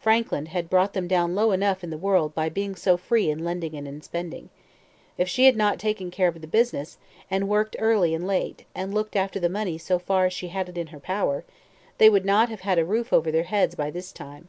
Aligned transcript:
Frankland 0.00 0.46
had 0.50 0.70
brought 0.70 0.92
them 0.92 1.08
down 1.08 1.34
low 1.34 1.50
enough 1.50 1.82
in 1.82 1.90
the 1.90 1.98
world 1.98 2.32
by 2.36 2.48
being 2.48 2.76
so 2.76 2.96
free 2.96 3.28
in 3.30 3.42
lending 3.44 3.74
and 3.74 3.88
in 3.88 4.00
spending. 4.00 4.48
If 5.18 5.28
she 5.28 5.46
had 5.46 5.56
not 5.56 5.80
taken 5.80 6.08
care 6.12 6.28
of 6.28 6.40
the 6.40 6.46
business, 6.46 6.98
and 7.32 7.48
worked 7.48 7.74
early 7.80 8.14
and 8.14 8.28
late, 8.28 8.64
and 8.76 8.94
looked 8.94 9.16
after 9.16 9.40
the 9.40 9.48
money 9.48 9.76
so 9.76 9.98
far 9.98 10.24
as 10.26 10.32
she 10.32 10.46
had 10.50 10.68
it 10.68 10.78
in 10.78 10.86
her 10.94 11.00
power, 11.00 11.44
they 11.98 12.08
would 12.08 12.24
not 12.24 12.48
have 12.48 12.60
had 12.60 12.78
a 12.78 12.84
roof 12.84 13.12
over 13.12 13.32
their 13.32 13.42
heads 13.42 13.74
by 13.74 13.90
this 13.90 14.12
time. 14.12 14.48